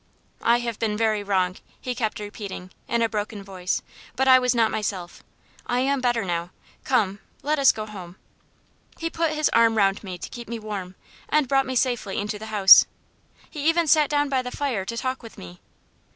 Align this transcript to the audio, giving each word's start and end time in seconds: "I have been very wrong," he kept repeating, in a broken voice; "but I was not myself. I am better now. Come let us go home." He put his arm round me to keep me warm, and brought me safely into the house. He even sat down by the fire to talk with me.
"I 0.41 0.57
have 0.61 0.79
been 0.79 0.97
very 0.97 1.21
wrong," 1.21 1.57
he 1.79 1.93
kept 1.93 2.19
repeating, 2.19 2.71
in 2.87 3.03
a 3.03 3.07
broken 3.07 3.43
voice; 3.43 3.83
"but 4.15 4.27
I 4.27 4.39
was 4.39 4.55
not 4.55 4.71
myself. 4.71 5.23
I 5.67 5.81
am 5.81 6.01
better 6.01 6.25
now. 6.25 6.49
Come 6.83 7.19
let 7.43 7.59
us 7.59 7.71
go 7.71 7.85
home." 7.85 8.15
He 8.97 9.11
put 9.11 9.33
his 9.33 9.49
arm 9.49 9.75
round 9.77 10.03
me 10.03 10.17
to 10.17 10.29
keep 10.29 10.47
me 10.47 10.57
warm, 10.57 10.95
and 11.29 11.47
brought 11.47 11.67
me 11.67 11.75
safely 11.75 12.17
into 12.17 12.39
the 12.39 12.47
house. 12.47 12.87
He 13.47 13.69
even 13.69 13.85
sat 13.85 14.09
down 14.09 14.27
by 14.27 14.41
the 14.41 14.49
fire 14.49 14.85
to 14.85 14.97
talk 14.97 15.21
with 15.21 15.37
me. 15.37 15.59